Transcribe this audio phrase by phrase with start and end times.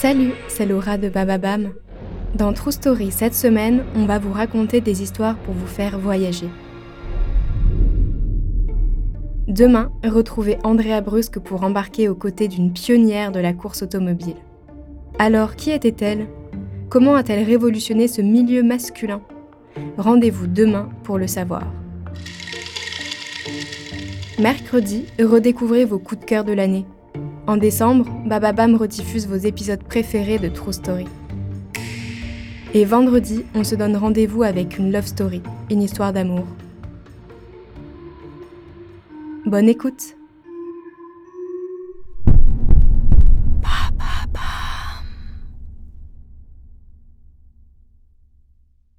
[0.00, 1.74] Salut, c'est Laura de Bababam.
[2.34, 6.48] Dans True Story cette semaine, on va vous raconter des histoires pour vous faire voyager.
[9.46, 14.36] Demain, retrouvez Andrea Brusque pour embarquer aux côtés d'une pionnière de la course automobile.
[15.18, 16.28] Alors, qui était-elle?
[16.88, 19.20] Comment a-t-elle révolutionné ce milieu masculin?
[19.98, 21.66] Rendez-vous demain pour le savoir.
[24.38, 26.86] Mercredi, redécouvrez vos coups de cœur de l'année.
[27.50, 31.08] En décembre, Bababam rediffuse vos épisodes préférés de True Story.
[32.74, 36.46] Et vendredi, on se donne rendez-vous avec une love story, une histoire d'amour.
[39.46, 40.14] Bonne écoute